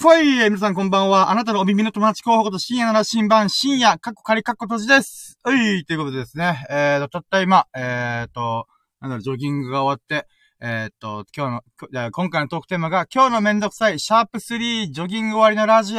[0.00, 1.28] ファイ皆さんこんばんは。
[1.28, 5.40] あなたのお耳の友達候補こと深夜なら新版、深夜、カッコ仮カッコ閉じです。
[5.42, 6.64] はい、ということでですね。
[6.70, 8.68] えーと、たった今、えーと、
[9.00, 10.28] なんだろ、ジョギングが終わって、
[10.60, 15.98] えーと、今日の、今回のトークテーマが、今日のめんどくさい、シャープ3、ジョギング終わりのラジオ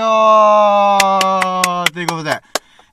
[1.92, 2.40] ということで、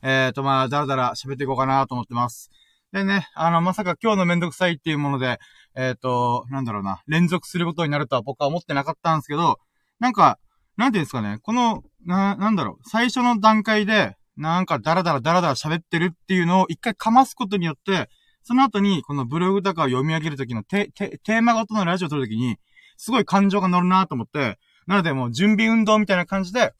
[0.03, 2.49] えーと、まあ、だらだら喋っていこうかなと思ってます。
[2.91, 5.39] でね、あの、まさか今日のめんどくさいっていうもので、
[5.73, 9.57] えーと、なんだろうな、連続することになるとは僕は思ってなかったんですけど、
[10.01, 10.37] なんか、
[10.77, 18.09] なんていうんですかね、この、な、なんだろう、最初の段階で、なんかダラダラダラダラ喋ってるっていうのを一回かますことによって、
[18.43, 22.57] その後に、このブログとかを読み上げるときのテ、テ、テーマごとのラジオを撮るときに、
[22.95, 26.73] すごい感情が乗るなと思って、なのでもう準備運動みたいな感じで、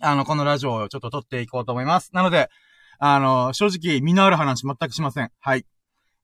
[0.00, 2.10] あの、このラジオをちょっと撮っていこうと思います。
[2.14, 2.50] なので、
[2.98, 5.30] あの、正直、身のある話全くしません。
[5.38, 5.66] はい。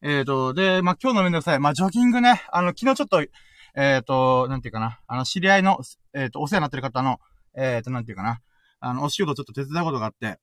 [0.02, 1.60] えーと、で、まあ、今日のめんどくさい。
[1.60, 3.24] まあ、ジョギングね、あの、昨日ちょっと、
[3.76, 5.78] えっ、ー、と、なんていうかな、あの、知り合いの、
[6.12, 7.18] えっ、ー、と、お世話になってる方の、
[7.56, 8.40] えっ、と、なんていうかな、
[8.80, 10.38] あの、お仕事ちょっと手伝うことがあって、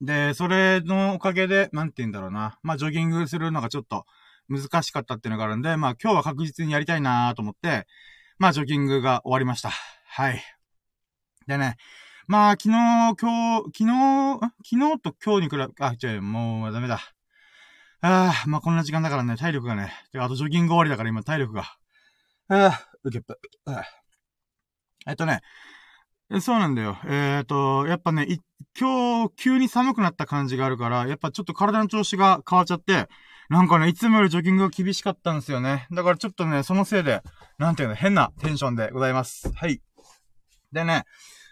[0.00, 4.04] で、それのおかげで、なんて言うんだろうな、まあ、ジョギングするのがちょっと
[4.48, 7.86] 難しかったっていうのがあるんで、まあ、今日は確実にやりたいなと思って、
[8.38, 9.70] まあ、ジョギングが終わりました。
[10.06, 10.42] はい。
[11.46, 11.76] でね、
[12.26, 17.00] まあ、昨日、今日、昨日、昨日と今日に比べ、あ、違う、もうダメだ。
[18.00, 21.64] ああ、まあこんな時間だからね、体力がね、あとジョギング終わりだから今体力が、
[22.48, 23.36] ああ、受けっぱ、
[23.72, 23.84] あ
[25.06, 25.40] えっとね、
[26.40, 26.98] そうなんだよ。
[27.04, 28.26] えっ、ー、と、やっぱね、
[28.78, 33.08] 今日、急に寒くなった感じがあるから、やっぱちょっと体の調子が変わっちゃって、
[33.48, 35.86] なんかね、いつもよりジョギングが厳しかったんですよね。
[35.92, 37.22] だからちょっとね、そのせいで、
[37.58, 39.52] なんていうの、変なテンションでございます。
[39.54, 39.80] はい。
[40.72, 41.04] でね、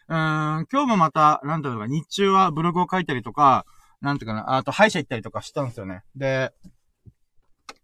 [0.08, 0.16] うー
[0.62, 3.64] ん、今日もまた、なんていうのか、日中はブログを書いたりとか、
[4.00, 6.02] なんていうかな、あと歯医者行ったりとかしたんですよね。
[6.16, 6.52] で、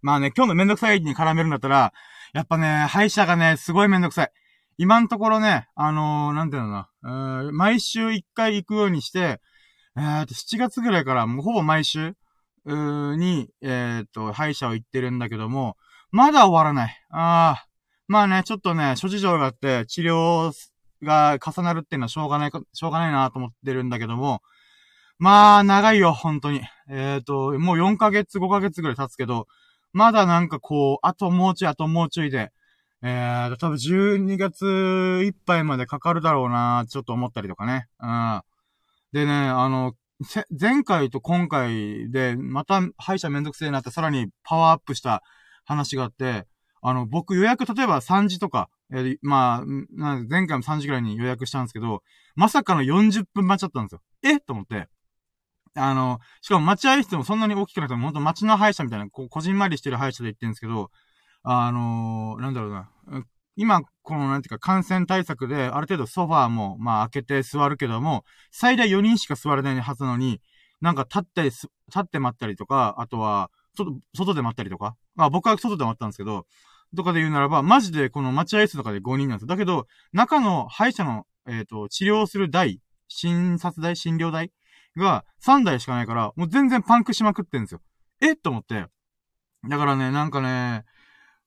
[0.03, 1.93] まあね、今日のめんどくさいに絡めるんだったら、
[2.33, 4.33] やっぱね、歯医者がね、すごいめんどくさい。
[4.77, 9.41] 今のところね、あのー、なんていうのな、えー、毎週一回行くようにして、
[9.97, 12.15] えーと、7月ぐらいからもうほぼ毎週、
[12.67, 15.77] に、えーと、歯医者を行ってるんだけども、
[16.11, 16.97] まだ終わらない。
[17.11, 17.67] ああ。
[18.07, 20.53] まあね、ちょっとね、諸事情があって、治療
[21.03, 24.41] が重なるっていうのはしょうがないか、しょうがないなと思ってるんだけども、
[25.19, 26.63] まあ、長いよ、本当に。
[26.89, 29.47] えっ、と、もう4ヶ月、5ヶ月ぐらい経つけど、
[29.93, 32.53] まだなんかこう、あともうちょい、あともうちょいで、
[33.03, 37.87] えー、多分12月いっぱいまでかかるだろうな、ちょっと思ったりとかね。
[38.01, 38.43] うん。
[39.13, 39.95] でね、あの、
[40.51, 45.23] 前回と今回で、また歯医者めんどくせえなってさらにパワーアップした
[45.65, 46.47] 話があって、
[46.83, 49.65] あの、僕予約例えば3時とか、え、まあ、
[50.29, 52.03] 前回も3時ぐらいに予約したんですけど、
[52.35, 54.01] まさかの40分待っちゃったんですよ。
[54.23, 54.89] えと思って。
[55.79, 60.91] あの、しかも待合室もそんなに大きくなくても、ほんと街の歯医者みたいな、こう、こじんまりしてる歯医者で行ってるんですけど、
[61.43, 62.91] あのー、なんだろうな。
[63.57, 70.41] 今、この、なんていうか、感染対策で、ある程度ソファーも、まあ、開けて座るけども、最大4人しか座れないはずなのに、
[70.81, 71.69] なんか立って立
[71.99, 74.97] って待ったりとか、あとは、外、外で待ったりとか。
[75.17, 76.47] まあ、僕は外で待ったんですけど、
[76.97, 84.53] とかで言うならば、マジでこの待合室とかで5人なんですだけど、中の歯医者の、えっ、ー、と、治療する台、診察台、診療台
[84.99, 87.81] が3台しかないから、もう全然パンクしまくってんですよ。
[88.21, 88.37] え？
[88.37, 88.87] と思って。
[89.69, 90.85] だからね、なんかね、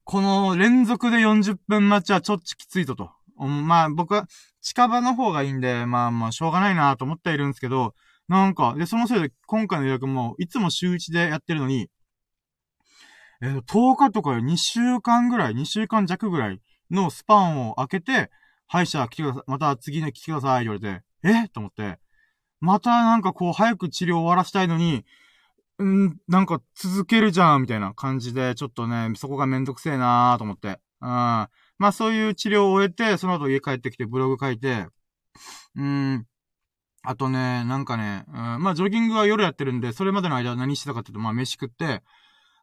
[0.03, 3.11] この連続で40分待ちはちょっときついとと。
[3.37, 4.27] まあ僕は
[4.61, 7.93] 近場の方がいいんで、まあまあしょうがないなと思っているんですけど、
[8.27, 11.89] なんか、で、そのせいで今回の予約もいつも週1でやってるのに、
[13.41, 18.29] えー、10日とか2週間ぐらい、2週間弱ぐらいのスパンを開けて、
[18.67, 21.49] 歯医者来てください、また次ね来てください、言われて、え？
[21.49, 21.99] と思って、
[22.61, 25.03] またなんかこう早く治療終わらしたいのに、
[25.83, 30.79] んなんか続けるじゃん、みたいな感じで、ちょっとね、そこがめんどくせえなーと思って。
[31.01, 31.07] うん。
[31.07, 31.49] ま
[31.79, 34.87] あそういう治療を終えて、その後家帰ってきてブログ書いて、
[35.75, 36.27] うん。
[37.03, 42.03] あとね、なんかね、うん、まあジョギングは夜やってるんで、それまでの間何してたかっていうと、まあ飯食って、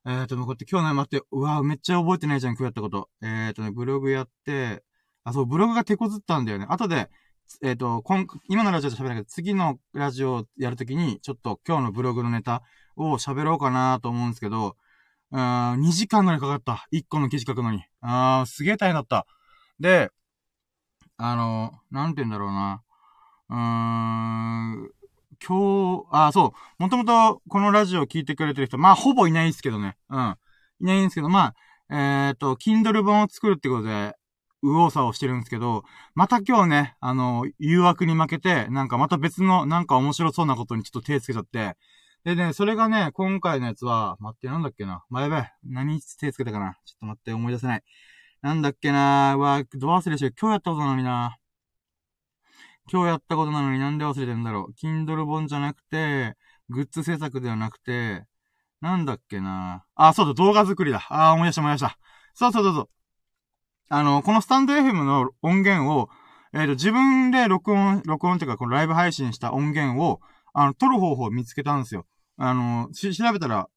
[0.06, 3.09] えーと、こうやって今日の待って、うわめっちゃ覚えてないじゃん、今日やったこと。
[3.22, 4.84] えーとね、ブログやって、
[5.25, 6.66] あ、そう、ブログが手こずったんだよね。
[6.68, 7.10] 後で、
[7.62, 12.62] えっ、ー、と、今、今のラジオで喋らないけど、次のラジオやるときに、ちょっと今日のブログのネタ
[12.97, 14.77] を喋ろうかなと思うんですけど、
[15.30, 16.86] うん、2時間ぐらいかかった。
[16.92, 17.84] 1個の記事書くのに。
[18.00, 19.27] あー、すげえ大変だった。
[19.80, 20.10] で、
[21.16, 22.83] あの、なんて言うんだろうな。
[23.50, 24.91] うーん、
[25.47, 26.83] 今日、あ、そう。
[26.83, 29.97] もともとこのラジオを聞いてくれてる人、まあ、ほぼいないんですけどね。
[30.10, 30.36] うん。
[30.80, 31.54] いないんですけど、まあ、
[32.28, 34.15] えっ、ー、と、Kindle 本を作るってことで、
[34.63, 35.84] 右往左往してるんですけど、
[36.15, 41.77] また今日ね、あの、誘惑に負けて、なんかまた別の、なんか面白そうなことにちょっと手つけちゃって、
[42.25, 45.05] でね、それがね、今回のやつは、待って、なんだっけな。
[45.09, 45.53] まあ、やばい。
[45.65, 46.77] 何手つけたかな。
[46.84, 47.83] ちょっと待って、思い出せない。
[48.43, 50.34] なんだっけなわ、どう忘れしよう。
[50.39, 51.39] 今日やったことなのにな
[52.91, 54.72] 今日やったことなのになんで忘れてんだろう。
[54.72, 56.37] Kindle 本じゃなくて、
[56.71, 58.25] グッズ制作ではなくて、
[58.81, 61.07] なんだっけなあ、そうだ、動画作りだ。
[61.10, 61.99] あ、思い出した思い出した。
[62.34, 62.91] そうそうそうそう。
[63.88, 66.08] あの、このスタンド FM の音源を、
[66.52, 70.20] えっ、ー、と、自分で録音、録音っていうか、このライブ配信した音源を、
[70.52, 72.06] あの、撮る方法を見つけたんですよ。
[72.36, 73.68] あの、し、調べたら、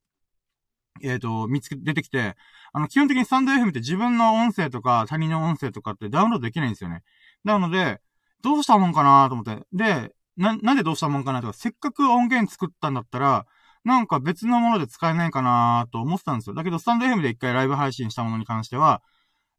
[1.01, 2.35] えっ、ー、と、見つけ、出てきて、
[2.73, 7.03] あの、基本的にスタンド FM って自分の音声とか、他人の音声とかってダウンロードできないんですよね。
[7.43, 8.01] なので、
[8.41, 9.65] どうしたもんかなと思って。
[9.73, 13.45] で、な、なんでどうしたもんかなとか、せっかく音源作ったんだったら、
[13.83, 16.55] なんか別のもので使えないかなと思ってたんですよ。
[16.55, 19.01] だけど、スタンド FM で一回ライブ配信したものに関しては、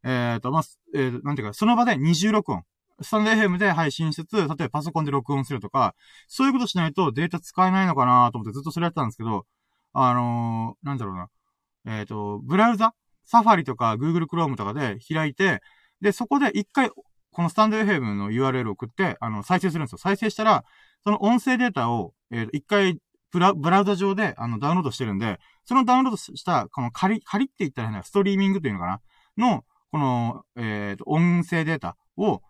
[0.03, 0.63] えっ、ー、と、まあ、
[0.93, 2.63] えー、なんていうか、その場で二重録音。
[3.01, 5.95] スタンド FM で配信しつつ、例えばパソコンで録音するとか、
[6.27, 9.45] そういうことしないとデータ使えないのかなと思ってずっとそれやってたんですけど、
[9.93, 11.29] あのー、なんだろうな。
[11.85, 12.93] えっ、ー、と、ブラウザ？
[13.25, 15.61] サファリとか Google Chrome とかで開いて、
[16.01, 16.89] で、そこで一回、
[17.31, 19.97] このスタンド FM の URL を送って、あの、再生するんですよ。
[19.97, 20.63] 再生したら、
[21.03, 22.99] その音声データを、えっー、一回、
[23.31, 29.01] ブラ、ブラウザ上で、あの、ダウンロードしてるんで、そのダウンロードした、この仮、仮って言ったらね、ストリーミングというのかな？
[29.37, 29.63] の、
[29.93, 32.41] この、えっ、ー、と、音声データを、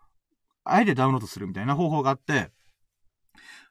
[0.63, 2.51] あえてダウンロードするみたいな方法があって、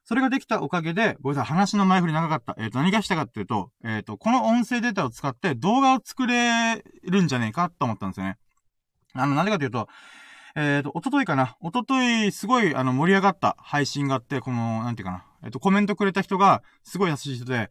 [0.05, 2.55] それができたおかげで、ごめんなさい、話の前振り長かった。
[2.59, 8.37] えっ、ー、と、何がしたかっていうと、えっ、ー、と、この音声データを使って動画を作れるんじゃねえかと思ったんですよね。
[9.15, 9.89] あの、なんでかというと、
[10.55, 11.57] えっ、ー、と、おとといかな。
[11.63, 15.25] おととい、すごい、あの、盛り上がった配信があって、この、なんていうかな。
[15.45, 17.71] えっ、と、コメントくれた人が、すごい優しい人で、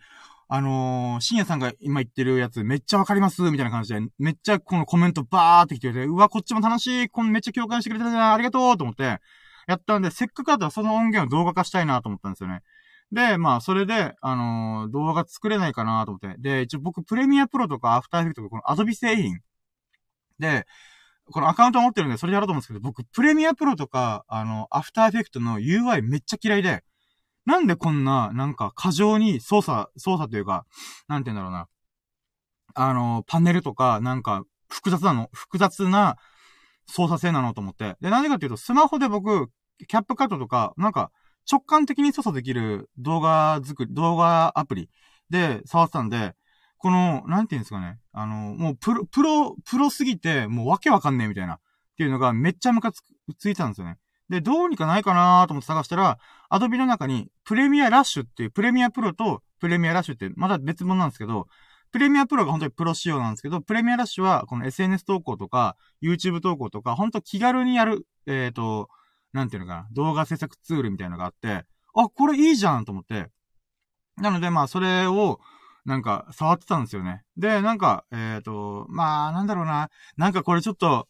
[0.53, 9.21] あのー、深夜さんが今言ってるやつめっちゃわかりますみたいな感じで、めっちゃこのコメントバーって来てて、うわ、こっちも楽しいこのめっちゃ共感してくれたじゃんありがとうと思って、
[9.67, 12.63] やったんで、せっかくだったらその音源を動画化したいなと思ったんですよね。
[13.13, 16.35] で、まあ、それで、あのー、動画作れないかなと思って。
[16.37, 19.39] で、一応僕、プレミアプロとかアフターエフェクトとか、このアドビ製品
[20.37, 20.65] で、
[21.31, 26.83] このアカウント持ってるんで、それやろうと思うんですけど、僕、プレミアプロとか、あの、アフターエフェクトの UI めっちゃ嫌いで、
[27.45, 30.65] なんでこんな、なんか、過剰に操作、操作というか、
[31.07, 31.67] なんて言うんだろうな。
[32.73, 36.17] あの、パネルとか、なんか、複雑なの、複雑な
[36.85, 37.95] 操作性なのと思って。
[38.01, 39.49] で、なんでかっていうと、スマホで僕、
[39.87, 41.11] キャップカットとか、なんか、
[41.51, 44.89] 直感的に操作できる動画作り、動画アプリ
[45.29, 46.35] で触ってたんで、
[46.77, 47.99] この、なんて言うんですかね。
[48.11, 51.55] あの、もうプロ、プロ、プロすぎて、もうわけわかんねえみたいな。
[51.55, 51.59] っ
[51.97, 53.01] ていうのがめっちゃムカつ、
[53.37, 53.97] ついたんですよね。
[54.29, 56.17] で、どうにかないかなと思って探したら、
[56.53, 61.47] アドビの中に、プレミアラッシュっていう、プレミアプロとプレミアラッシュって、まだ別物なんですけど、
[61.93, 68.89] プレミアプロが本当にプロ仕様なんですけど、プレミアラッシュは、この SNS 投稿とか、YouTube 投稿とか、本当気軽にやる、えっ、ー、と、
[69.31, 71.63] なんていうのかな、動画制作ツールみたいなのがあって、
[71.95, 73.27] あ、これいいじゃんと思って。
[74.17, 75.39] なので、まあ、それを、
[75.85, 77.23] なんか、触ってたんですよね。
[77.37, 79.89] で、なんか、えっ、ー、と、まあ、なんだろうな。
[80.17, 81.07] なんかこれちょっと、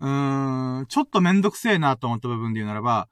[0.00, 3.08] うーん、ちょっとめんどくせえなと思った部分で言うならば、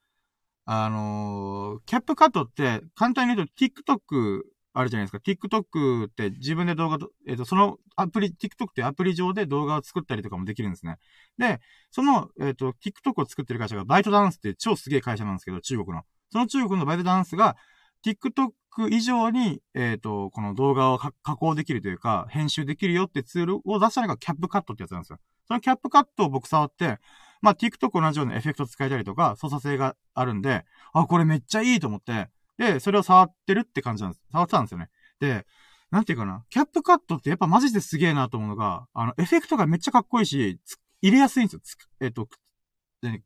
[0.70, 4.42] あのー、キャップカットって、簡単に言うと TikTok
[4.74, 5.18] あるじゃないですか。
[5.18, 10.98] TikTok って自分で動画と、えっ、ー、と、そのアプリ、TikTok ってアプリ上で動画を作ったりとかもできるんですね。
[11.38, 16.02] で、その、えっ、ー、と、TikTok を作ってる会社がバイトダンスって超すげえ会社なんですけど、中国の。
[16.30, 17.56] その中国のバイトダンスが、
[18.04, 25.18] TikTok 以上に、えっ、ー、と、この動画を加工できるというか、編集できるよってツールを出したのがキャップカットってやつなんですよ。
[25.46, 26.98] そのキャップカットを僕触って、
[27.40, 32.28] まあ、TikTok 同じようなエフェクト使えたりとか、操作性があるんで、あ、これめっちゃいいと思って、
[32.58, 34.22] で、それを触ってるって感じなんです。
[34.32, 34.88] 触ってたんですよね。
[35.20, 35.46] で、
[35.90, 40.60] なんていうかな、キャップカットってやっぱマジですげえなと思うのが、あの、エフェクトがめっちゃかっこいいし、
[41.00, 41.60] 入れやすいんですよ。
[42.00, 42.28] えっ、と、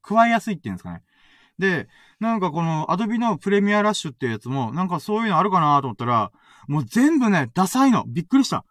[0.03, 1.03] 加えやすいっていうんですかね。
[1.59, 1.89] で、
[2.21, 6.33] なんかこの Adobe のプレミアラッシュっていうやつも、なんかそういうのあるかなと思ったら、
[6.69, 8.05] もう全部ね、ダサいの。
[8.07, 8.65] びっくりした。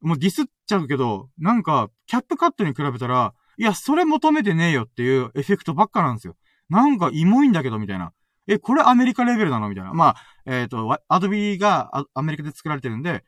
[0.00, 6.36] もうディスっちゃうけど、なんか、キャップカットに比べたら、いや、それ求めてねえよっていうエフェクトばっかなんですよ。
[6.70, 8.12] なんか、イモいんだけど、みたいな。
[8.46, 9.92] え、これアメリカレベルなのみたいな。
[9.92, 13.24] まあ、えっ、ー、と、アドビがアメリカで作られてるんで、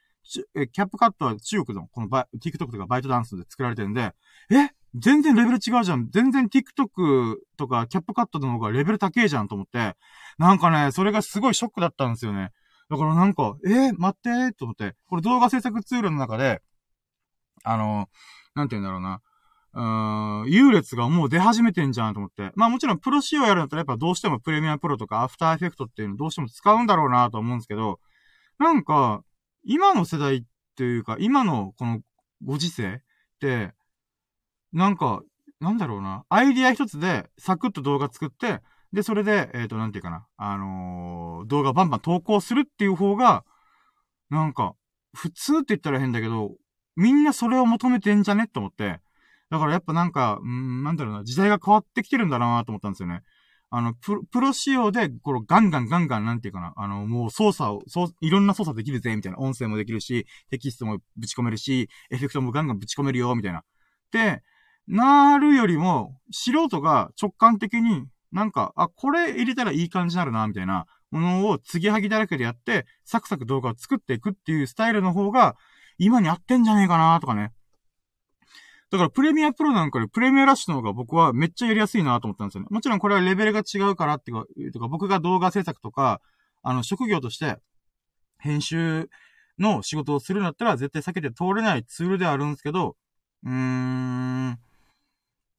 [0.72, 4.12] キャップカットは中国の、このバ TikTok とかバイトダンスで作られてるんで、
[4.50, 6.08] え全然レベル違うじゃん。
[6.10, 9.94] 全然 TikTok とかキャップカットの方がレベル高えじゃんと思って、
[10.38, 12.50] なんかね、それがすごいショックだったんですよね。
[12.88, 16.60] だからなんか、えー、待ってと思って、これ動画制作ツールの中で、
[17.62, 18.08] あの、
[18.54, 19.20] なんて言うんだろうな。
[19.72, 22.50] うん、優劣がもう出始めてんじゃんと思って。
[22.56, 28.00] まあもちろんプロ仕様やるんだったらやっぱどうしてもプレミアプロとかアフターエフェクトっていうのどうしても使うんだろうなと思うんですけど、
[28.58, 29.22] なんか、
[29.64, 30.42] 今の世代っ
[30.76, 32.00] ていうか、今のこの
[32.44, 33.00] ご時世っ
[33.40, 33.72] て、
[34.72, 35.22] なんか、
[35.60, 36.24] なんだろうな。
[36.28, 38.60] アイディア一つで、サクッと動画作って、
[38.92, 40.26] で、それで、えっ、ー、と、なんていうかな。
[40.36, 43.44] あのー、動画バンバン投稿するっていう方が、
[44.30, 44.74] なんか、
[45.14, 46.56] 普通って言ったら変だけど、
[46.96, 49.00] みんなそれを求めてんじゃねと思って。
[49.50, 53.22] だからやっぱなんか、うん、なんだろうな、時代が変わってきてるんだなと思ったんですよね。
[53.72, 59.38] あの、プロ、プロ仕様で、このガンガンガンガン、なんていうかな、あの、もう操作を、そう、いろんな操作できるぜ、みたいな。
[59.38, 63.62] 音声もできるし、テキストもぶち込めるし、エフェクトもガンガンぶち込めるよ、みたいな。
[64.10, 64.42] で、
[64.88, 75.54] なるよりも、素人が直感的に、なんか、あ、これ入れたらいい感じになるな、みたいなものを継ぎはぎだらけでやって、サクサク動画を作っていくっていうスタイルの方が、
[75.98, 77.52] 今に合ってんじゃねえかな、とかね。
[78.90, 82.66] だからプレミアプロなんかでプレミアラッシュの方が僕はめっちゃやりやすいなと思ったんですよね。
[82.70, 86.20] もちろんこれはレベルが違うからっていうか、僕が動画制作とか、
[86.62, 87.56] あの、職業として
[88.38, 89.08] 編集
[89.58, 92.96] の仕事をするんだったら絶対避けて通れないツールではあるんですけど、
[93.44, 94.58] うーん、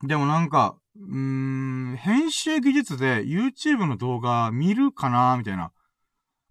[0.03, 5.71] でもなんか、うーん、編集技術で YouTube の動画見るかなみたいな。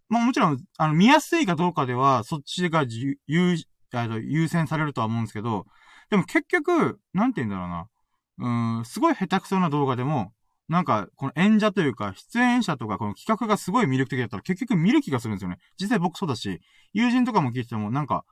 [0.08, 5.66] まあもちろん、あの、見やすいかどうかでは、そっちが優、優先されるとは思うんですけど、
[6.10, 8.78] でも結局、なんて言うんだろうな。
[8.78, 10.32] うん、すごい下手くそな動画でも、
[10.68, 15.58] なんか、この演者というか、出演者とか、この企画がすごい魅力的だったら結局見る気がするんですよね。
[15.80, 16.60] 実際僕そうだし、
[16.92, 18.24] 友人とかも聞いてても、なんか、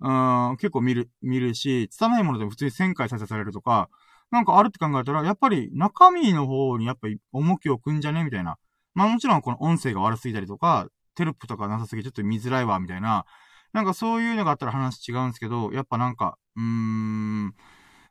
[0.00, 0.08] う
[0.52, 3.88] ん、結構見る、見るし、拙いものでも普通に1000回再生されるとか、
[4.30, 8.24] なんかあるって考えたら、やっぱり中身の方にやっぱり重きを置くんじゃね？
[8.24, 8.56] みたいな。
[8.94, 13.24] まあもちろんこの音声が悪すぎたりとか、テロップとかなさすぎちょっと見づらいわ、みたいな。
[13.72, 17.54] なんかそういうのがあったら話違うんですけど、やっぱなんか、うーん、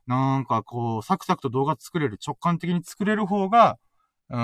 [0.08, 3.78] なんかこう、サクサクと動画作れる、直感的に作れる方が、
[4.30, 4.40] うーん、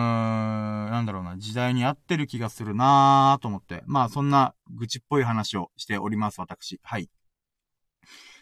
[0.91, 3.83] なんだろうな、時代に合ってる気がするなーと思って。
[3.85, 6.79] まあそんな愚痴っぽい話をしております、私。
[6.83, 7.09] はい。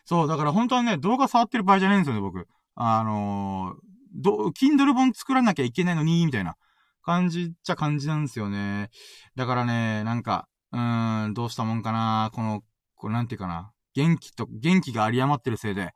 [0.05, 2.47] そう、だから本当はね、動画触ってる場合じゃないんですよね、僕。
[2.75, 6.55] あのー、ど、Kindle 本作らなきゃいけないのに、みたいな
[7.01, 8.89] 感じっちゃ感じなんですよね。
[9.35, 12.63] だからね、なんか、うーん、どうしたもんかな、この、
[12.95, 13.71] これなんていうかな。
[13.93, 15.93] 元気と、元気が有り余ってるせいで、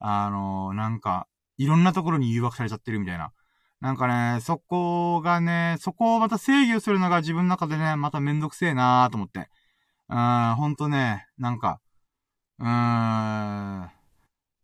[0.00, 1.28] あのー、なんか、
[1.58, 3.32] いろんなところに誘惑されちゃってるみたいな。
[3.80, 9.50] なんかね、そこがね、そこをまた制御するのが自分の中でね、まためんどくせえなーと思って。
[10.08, 11.80] うーん、ほんとね、なんか、
[12.58, 13.90] うーん、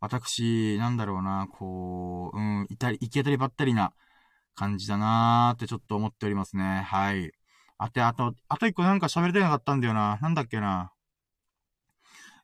[0.01, 3.93] 私、なんだろうな、こう、うん、いたり、行き当たりばったりな
[4.55, 6.83] 感じだなーってちょっと思っておりますね。
[6.87, 7.33] はい。
[7.83, 10.19] あて、あと、あと一個なんか喋りたいなかったんだよな。
[10.21, 10.93] なんだっけな。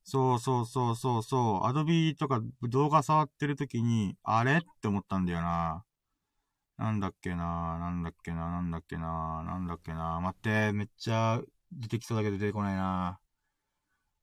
[0.02, 1.66] そうそうそうそうそう。
[1.66, 4.58] アドビとか動画触ってる時に、あれ？
[4.58, 5.84] って思ったんだよな。
[6.78, 13.18] なんだっけななんだっけななんだっけななんだっけな待って、めっちゃ出てきそうだけど出てこないな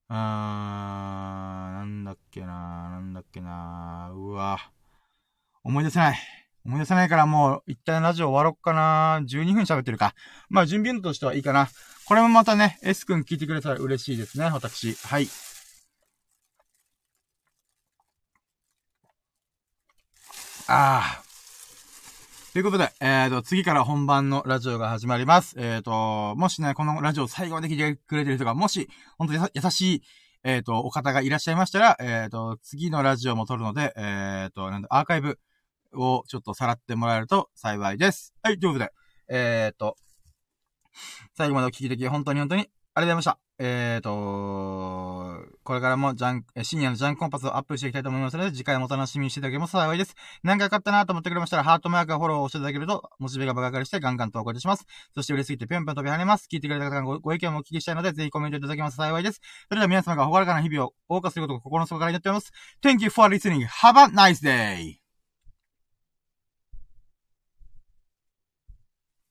[0.10, 4.58] あーん、なんだっけななんだっけなうわ。
[5.63, 6.42] 思い出せない。
[6.65, 10.15] 思い出せないからもう、一旦ラジオ終わろっかな12分喋ってるか。
[10.50, 11.67] まあ、準備運動としてはいいかな。
[12.05, 14.93] これもまたね、S 君聞いてくれたら嬉しいですね、私。
[15.08, 15.27] はい。
[20.67, 21.24] ああ。
[22.53, 25.55] ということで、えっ、ー、と、次から本番のラジオが始まります。
[25.58, 30.03] えっ、ー、と、もしね、このラジオ最後まで聞いてくれてる人が、もし、本当に優しい、
[30.43, 35.39] えっ、ー、と、お方がいらっしゃいましたら、えっ、と、次のラジオも撮るので、えっ、と、なんだ、アーカイブ
[35.95, 38.33] をちょっとさらってもらえると幸いです。
[38.41, 38.93] はい、ということで、
[39.29, 39.95] えっ、と、
[41.35, 43.39] 最後までお聞きでき、本当に本当にありがとうございました。
[43.59, 44.09] えーと、
[45.63, 50.15] これからもジャン、深夜のジャンコンパスをアップしていきたいと思いますので、次回もお楽しみにしていただけます幸いです。
[50.43, 54.85] 何か良かったなと思ってくれましたら、ハートマークやフォローをしていただけると、モチベが爆上がりしてガンガン投稿いたします。
[55.13, 56.47] そして嬉しすぎてぴょんぴょん飛び跳ねます。
[56.51, 59.39] 聞いてくれた方がご意見もお聞きしたいので、ぜひコメントいただけます幸いです。
[59.69, 62.51] それでは皆様がほがらかな日々を謳歌することを心の底から祈っております。
[62.81, 63.65] Thank you for listening.
[63.65, 65.02] Have a nice day!